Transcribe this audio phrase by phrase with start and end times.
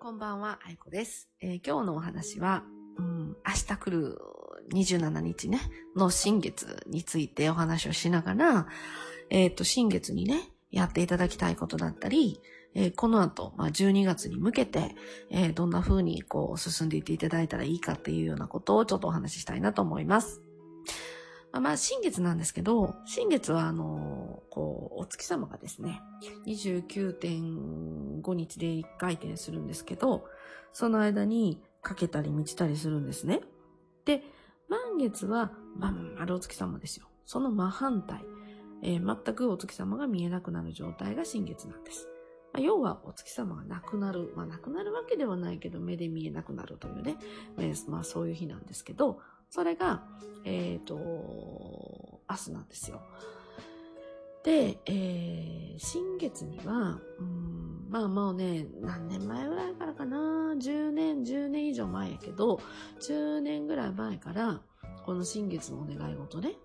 [0.00, 1.28] こんばんは、あいこです。
[1.40, 2.62] えー今日のお話は、
[2.98, 4.18] うん、明日来る
[4.72, 5.58] 27日ね、
[5.96, 8.68] の新月についてお話をしながら、
[9.28, 12.40] えっ、と、新月にね、やっていただきたいことだったり、
[12.76, 14.94] えーこの後、まあ、12月に向けて、
[15.30, 20.40] えどんな風にこう進んでいっていただいたらいいかっていうようなことをちょっとお話ししたいなと思います。
[21.52, 26.02] まあ、まあ、新月なんですけど、新月はあのこう、お月様がですね、
[26.46, 30.24] 29.5日で1回転するんですけど、
[30.72, 33.40] その間にかけたり満ちたりするんですね。
[34.04, 34.22] で、
[34.68, 37.06] 満月は、まん丸お月様ですよ。
[37.24, 38.24] その真反対、
[38.82, 42.08] えー全くお月様が見えなくなる状態が新月なんです。
[42.52, 44.32] まあ要はお月様がなくなる。
[44.36, 47.16] まあなくなるわけではないけど、目で見えなくなるというね、
[47.58, 49.20] えーまあそういう日なんですけど、
[49.50, 50.02] それが、
[50.44, 50.94] えっ、と、
[52.28, 53.00] 明日なんですよ。
[54.44, 62.60] で、えー、新月には、うん、まあもうね、何年前ぐらいからかな、10年、10年以上前やけど、
[63.00, 64.60] 10年ぐらい前から、
[65.04, 66.56] この新月のお願い事ね、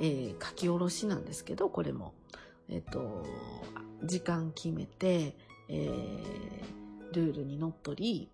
[0.00, 2.14] えー書き下ろしなんですけど、これも。
[2.68, 3.24] えっ、と、
[4.04, 5.36] 時間決めて、
[5.68, 8.30] えールールにのっとり、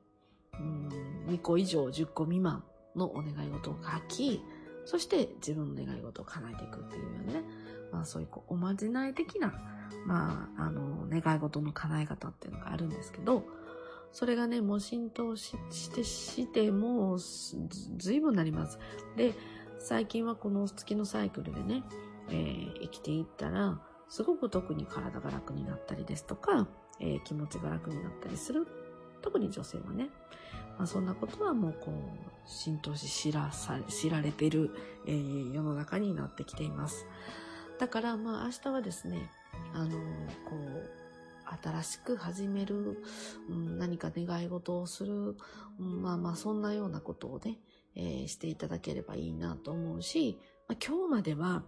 [0.54, 0.88] うん、
[1.28, 2.64] 2個以上10個未満
[2.96, 4.42] のお願い事を書き、
[4.84, 7.44] そして自分の願い事を叶えていくっていうようなね、
[7.92, 9.52] まあそういうこうおまじない的な、
[10.06, 13.44] まあ、あの、願い事の叶え方っていうのがあるんですけど、
[14.12, 18.78] それがね、もう浸透しして、して、もうずいぶんなります。
[19.16, 19.34] で、
[19.78, 21.84] 最近はこの月のサイクルでね、
[22.30, 26.66] えー生きていったら、すごく特に体が楽になったりですとか、
[27.00, 28.66] えー気持ちが楽になったりする。
[29.20, 30.08] 特に女性はね。
[30.78, 34.74] まあ、そんなことはもうこう、浸透し知らさ、知られてる、
[35.06, 37.06] えー世の中になってきています。
[37.78, 39.30] だからまあ明日はですね、
[39.74, 40.90] あのこう、
[41.62, 43.02] 新しく始める、
[43.48, 45.36] うん何か願い事をする、
[45.78, 47.58] うんまあまあそんなようなことをね、
[47.94, 51.62] えーしていただければいいなと思うし、まあ、今日までは、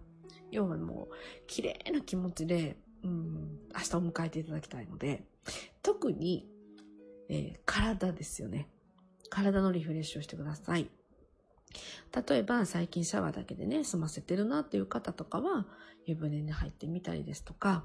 [0.51, 1.15] 要はもう、
[1.47, 5.25] 綺麗な気持ちで、うん、明日を迎えていただきたいので、
[5.83, 6.49] 特に、
[7.29, 8.69] えー体ですよね。
[9.31, 10.91] 体のリフレッシュをしてください。
[12.29, 15.67] 例えば、最近シャワーだけでね、済ませてるなっていう方とかは、
[16.05, 17.85] 湯船に入ってみたりですとか、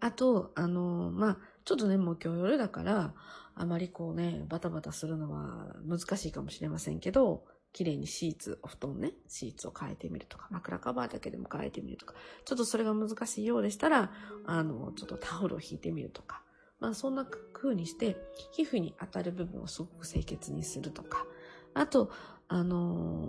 [0.00, 3.14] あと、あの、まあ、ちょっとね、もう今日夜だから、
[3.54, 12.14] あまりこうね、バタバタするのは難しいかもしれませんけど、綺麗にシーツ、お布団ね、シーツを変えてみるとか、枕カバーだけでも変えてみるとか、
[12.44, 14.12] ちょっとそれが難しいようでしたら、
[14.46, 16.42] あの、ちょっとタオルを引いてみるとか、
[16.80, 18.16] まあそんな風にして、
[18.52, 21.26] 皮膚に当たる部分をすごく清潔にするとか、
[21.74, 22.10] あと、
[22.48, 23.26] あの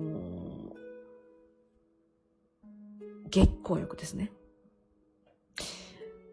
[0.73, 0.87] ー
[3.29, 4.31] 月光浴ですね。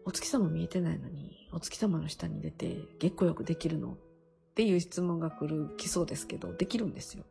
[0.05, 3.97] お月様見えてないのに、お月様の下に出て月光浴できるのっ
[4.55, 7.25] ていう質問が来る、来そうですけど、できるんですよ。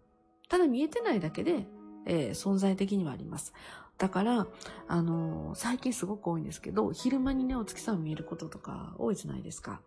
[0.49, 1.67] ただ見えてないだけで、
[2.07, 3.53] えー存在的にはあります。
[3.99, 4.47] だから、
[4.89, 9.81] あのー最近すごく多いんですけど、昼間にね、お月様見えることとか多いじゃないですか。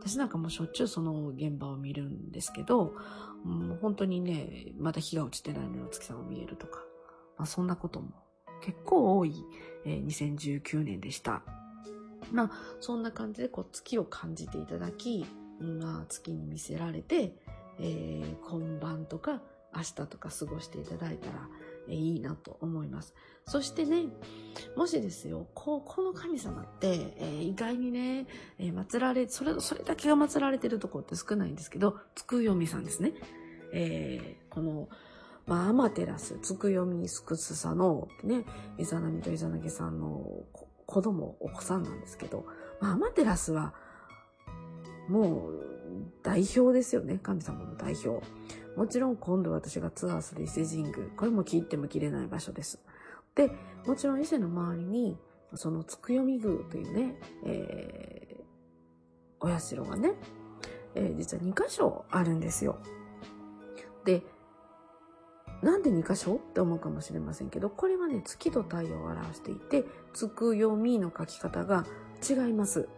[0.00, 2.94] 私なんかもしょっちゅうその現場を見るんですけど、
[3.44, 6.80] うん本当にね、まだ日が落ちてないのにお月様見えるとか、
[7.36, 8.10] まあそんなことも
[8.62, 9.44] 結構多い、
[9.84, 11.42] えー2019年でした。
[12.30, 15.26] まあそんな感じでこう月を感じていただき、
[15.60, 17.36] まあ月に見せられて、
[17.78, 19.42] えー今晩とか
[19.74, 21.48] 明日とか過ごしていただいたら、
[21.88, 23.14] いいなと思います。
[23.46, 24.06] そしてね、
[24.76, 28.26] もしですよ、こ、この神様って、えー意外にね、
[28.58, 33.14] えー祀られ、それ、それだけが祀られてるところって少ないんですけど、つくよみさんですね。
[33.72, 34.88] えーこの、
[35.46, 38.44] まあ、アマテラス、つくよみすくすさの、ね、
[38.78, 40.44] イザナミとイザナギさんの
[40.86, 42.46] 子供、お子さんなんですけど、
[42.80, 43.74] まあ、アマテラスは、
[45.08, 45.72] もう、
[46.22, 47.18] 代表ですよね。
[47.22, 48.24] 神様の代表。
[48.76, 50.94] もちろん今度私がツアーする伊勢神宮。
[51.16, 52.80] これも切っても切れない場所です。
[53.34, 53.50] で、
[53.86, 55.18] もちろん伊勢の周りに、
[55.54, 60.14] そのつくよみ宮というね、えー、お社がね、
[60.94, 62.78] えー実は2箇所あるんですよ。
[64.04, 64.22] で、
[65.62, 71.86] なんで2箇所って思うかもしれませんけど、これはね、月と太陽を表していて、つくよみの書き方が
[72.28, 72.88] 違います。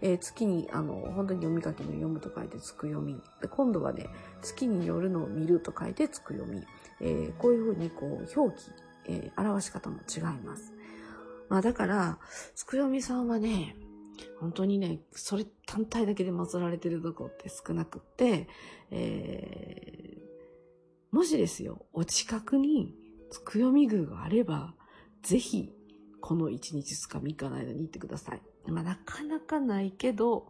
[0.00, 3.20] えー月に、あの、本当に読み書きの読むと書いてつくよみ。
[3.50, 4.08] 今度はね、
[4.42, 6.62] 月に夜のを見ると書いてつくよみ。
[7.00, 8.70] えーこういうふうにこう、表記、
[9.06, 10.72] えー表し方も違います。
[11.48, 12.18] まあだから、
[12.54, 13.76] つくよみさんはね、
[14.38, 18.48] 本当にね、それ単体だけで祀られてるとこって少なくって、
[18.90, 20.20] えー
[21.10, 22.94] もしですよ、お近くに
[23.30, 24.74] つくよみ宮があれば、
[25.22, 25.72] ぜひ、
[26.20, 28.40] この1日2日3日の間に行ってください。
[28.66, 30.46] まあなかなかないけど、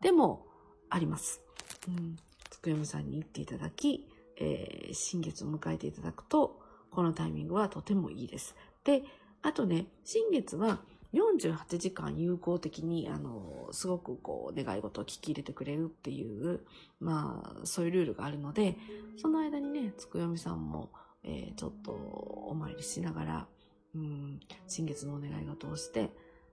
[0.00, 0.46] でも、
[0.90, 1.40] あります。
[1.88, 2.16] うん、
[2.50, 4.08] つくよみさんに言っていただき、
[4.38, 6.60] えー、新月を迎えていただくと、
[6.90, 8.54] このタイミングはとてもいいです。
[8.84, 9.02] で、
[9.42, 10.80] あとね、新月は
[11.12, 16.60] 48時間有効的に、あの、すごくこう、願い事を聞き入れてくれるっていう、
[17.00, 18.76] まあ、そういうルールがあるので、
[19.16, 20.90] その間にね、つくよみさんも、
[21.24, 23.46] えー、ちょっとお参りしながら、
[23.94, 26.10] うん、新月のお願い事をして、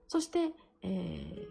[0.08, 0.52] そして、
[0.82, 1.46] えー、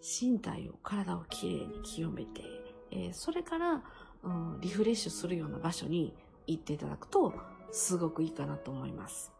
[0.00, 2.42] 身体を、体をきれいに清めて、
[2.90, 3.82] えー、それから、
[4.22, 6.14] うん、リフレッシュするような場所に
[6.46, 7.34] 行っていただくと、
[7.70, 9.32] すごくいいかなと思います。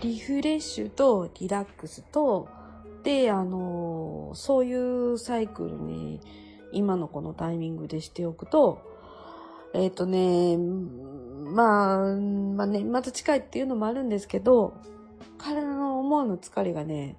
[0.00, 2.48] リフレッシュとリラックスと、
[3.02, 6.20] で、あの、そういうサイクルに
[6.72, 8.82] 今のこのタイミングでしておくと、
[9.74, 14.74] えっ、ー、とね、まあ、まあ年末近いっていうのもあるんですけど、
[15.36, 17.16] 体の思わぬ疲れがね、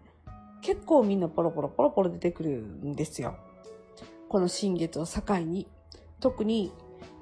[0.61, 3.35] 結構みんなポロポロポロポロ出てくるんですよ。
[4.29, 5.67] この新月を境に。
[6.19, 6.71] 特に、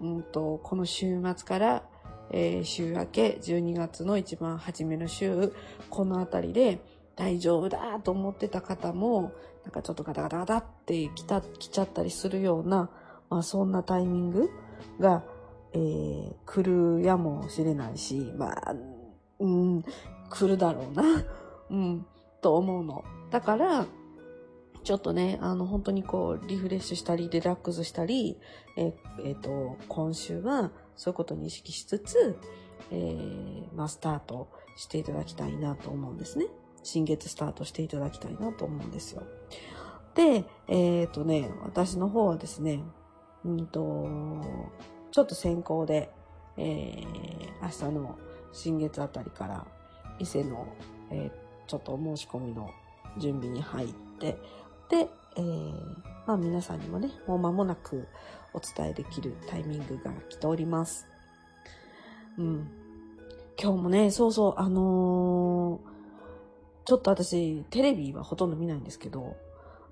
[0.02, 1.84] うんと、この週末から
[2.36, 5.54] えー、週明け12月の一番初めの週、
[5.90, 6.80] この辺りで
[7.16, 9.34] 大丈夫だと思ってた方も、
[9.64, 12.90] なんかちょっとガタガタガタって来た、来ちゃったりするような、
[13.30, 14.50] まあそんなタイミング
[15.00, 15.24] が、
[15.74, 18.76] えー、来るやもしれないし、まあ、
[19.40, 19.84] うん、
[20.30, 21.04] 来るだろうな、
[21.74, 22.06] うん、
[22.42, 23.04] と思うの。
[23.32, 23.88] だから、
[24.84, 28.38] ちょっとね、あの、本当にこう、リフレッシュしたり、リラックスしたり、
[28.78, 28.94] えっ、
[29.24, 32.38] えー、と、今週は、そういうことに意識しつつ、
[32.92, 36.46] えー、まあ、スタートしていただきたいなと思うんですね。
[36.84, 39.24] 新月スタートしていただきたいなと思うんですよ。
[40.14, 42.84] で、えっ、ー、とね、私の方はですね、
[43.46, 44.08] うんと、
[45.12, 46.12] ちょっと先行で、
[46.58, 48.20] えー、明日の
[48.52, 49.66] 新月あたりから、
[50.20, 50.68] 伊勢の、
[51.10, 52.70] えー、ちょっと申し込みの
[53.18, 53.88] 準備に入っ
[54.20, 54.38] て、
[54.90, 55.74] で、えー、
[56.26, 58.08] まあ皆さんにもね、もう間もなく
[58.54, 61.08] お伝えできるタイミングが来ております。
[62.38, 62.72] うん。
[63.62, 65.94] 今日もね、そうそう、あのー、
[66.86, 69.36] ちょっと私、テレビはほとんど見ないんですけど、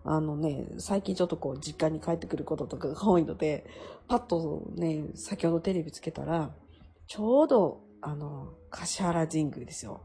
[0.04, 3.66] あのね、最近ちょっとこう、実家に帰ってくることとかが多いので、
[4.08, 6.52] パッとね、先ほどテレビつけたら、
[7.08, 10.02] ちょうど、あの、柏原神宮ですよ。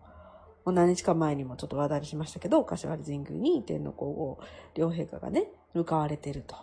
[0.67, 4.41] もう何日か前にもちょっと話題にしましたけど、柏原神宮に天皇皇后
[4.75, 6.57] 両陛下がね、向かわれてると。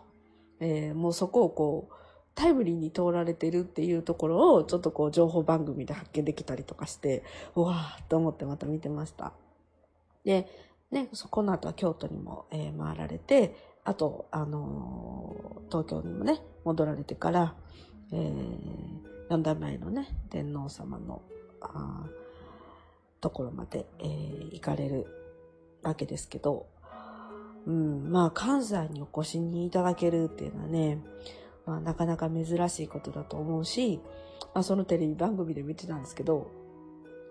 [0.60, 1.94] えー、もうそこをこう、
[2.36, 7.24] タイムリーに通られてるっていうところを、ちょっとこう、情報番組で発見できたりとかして、
[7.56, 9.32] うわーと思ってまた見てました。
[10.26, 10.50] で、
[10.92, 17.56] ね、そこの後は京都にも、えー、回られて、あと、あのー、東京にもね、戻られてから、
[18.12, 21.22] えー、4代前のね、天皇様の、
[21.62, 22.06] あ
[23.24, 25.08] ところまで、えー、行かれる
[25.82, 26.68] わけですけど、
[27.66, 31.02] うん、まあ関西にお越しにいただけるっていうのはね、
[31.66, 34.02] まあなかなか珍しいことだと思うし、
[34.54, 36.52] まあそのテレビ番組で見てたんですけど、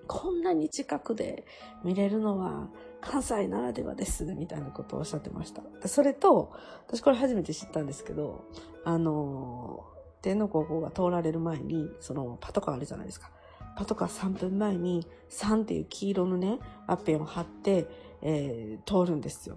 [0.08, 1.44] こんなに近くで
[1.84, 2.70] 見れるのは
[3.02, 5.62] 関西ならではです、みたいなことをおっしゃってました。
[5.88, 6.52] それと、
[6.86, 8.46] 私これ初めて知ったんですけど、
[8.86, 9.84] あの、
[10.22, 13.30] 天皇皇后が通られる前に、そのパトカーあるじゃないですか。
[13.76, 17.86] パトカー3分前に3っていう黄色のね、ワッペンを貼って、
[18.22, 19.56] えー、通るんですよ。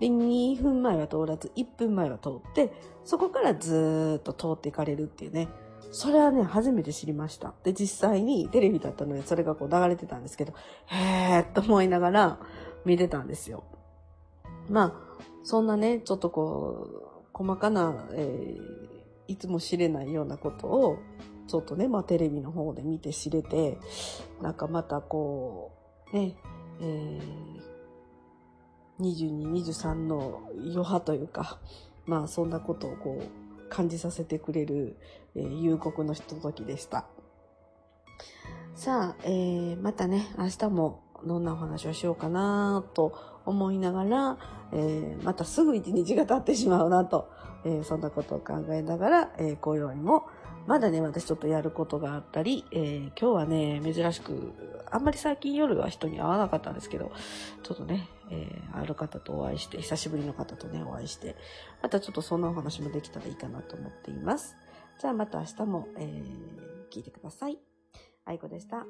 [0.00, 2.72] で、2分前は通らず、1分前は通って、
[3.04, 5.48] そこからずっと通っていかれるっていうね。
[5.90, 7.54] それはね、初めて知りました。
[7.62, 10.52] で、実際にテレビだったので、それがこう流れてたんですけど、
[10.86, 12.38] へーっと思いながら
[12.84, 13.64] 見てたんですよ。
[14.68, 20.98] まあ、そんなね、ちょっとこう、細かな、えー、いつも知れないようなことを、
[21.46, 23.78] ちょっとね、まあテレビの方で見て知れて、
[24.42, 25.72] なんかまたこ
[26.12, 26.36] う、ね、
[26.80, 31.58] えー、22、23の余波というか、
[32.04, 34.96] まあそんなことをこう感じさせてくれる、
[35.34, 37.06] えー、夕刻のひとときでした。
[38.74, 44.38] さあ、えー、またね、明日もどんなお話をしようかなと思いながら、
[44.72, 47.30] えー、またすぐ一日が経ってしまうなと、
[47.64, 50.26] えー、そんなことを考えながら、えー、今宵も
[50.66, 54.52] まだね、私ちょっとやることがあったり、えー、今日はね、珍しく、
[54.90, 57.12] あんまり最近夜は人に会わなかったんですけど、
[57.62, 61.36] ちょっとね、えー、ある方とお会いして、久しぶりの方とね、お会いして、
[61.82, 64.56] またちょっとそんなお話もできたらいいかなと思っています。
[64.98, 67.58] じゃあまた明日も、えー、聞いてください。
[68.24, 68.86] 愛子でした。